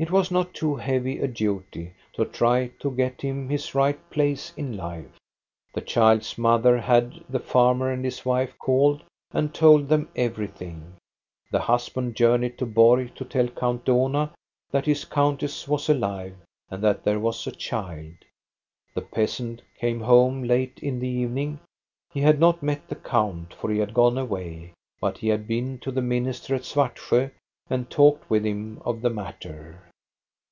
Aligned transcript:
It 0.00 0.12
was 0.12 0.30
not 0.30 0.54
too 0.54 0.76
heavy 0.76 1.18
a 1.18 1.26
duty 1.26 1.92
to 2.12 2.24
try 2.24 2.68
to 2.78 2.92
get 2.92 3.20
him 3.22 3.48
his 3.48 3.74
right 3.74 3.98
place 4.10 4.52
in 4.56 4.76
life. 4.76 5.18
The 5.74 5.80
child's 5.80 6.38
mother 6.38 6.78
had 6.80 7.24
the 7.28 7.40
farmer 7.40 7.90
and 7.90 8.04
his 8.04 8.24
wife 8.24 8.56
called 8.60 9.02
and 9.32 9.52
told 9.52 9.88
them 9.88 10.08
everything. 10.14 10.94
The 11.50 11.58
husband 11.58 12.14
jour 12.14 12.38
neyed 12.38 12.58
to 12.58 12.64
Borg 12.66 13.12
to 13.16 13.24
tell 13.24 13.48
Count 13.48 13.86
Dohna 13.86 14.30
that 14.70 14.86
his 14.86 15.04
countess 15.04 15.66
was 15.66 15.88
alive, 15.88 16.36
and 16.70 16.80
that 16.84 17.02
there 17.02 17.18
was 17.18 17.44
a 17.48 17.50
child. 17.50 18.14
The 18.94 19.02
peasant 19.02 19.62
came 19.80 19.98
home 20.02 20.44
late 20.44 20.78
in 20.80 21.00
the 21.00 21.08
evening; 21.08 21.58
he 22.12 22.20
had 22.20 22.38
not 22.38 22.62
met 22.62 22.86
the 22.86 22.94
count, 22.94 23.52
for 23.52 23.68
he 23.68 23.78
had 23.80 23.94
gone 23.94 24.16
away, 24.16 24.74
but 25.00 25.18
he 25.18 25.26
had 25.26 25.48
been 25.48 25.76
to 25.80 25.90
the 25.90 26.02
minister 26.02 26.54
at 26.54 26.62
Svartsjo, 26.64 27.32
and 27.68 27.90
talked 27.90 28.30
with 28.30 28.46
him 28.46 28.80
of 28.84 29.02
the 29.02 29.10
matter. 29.10 29.80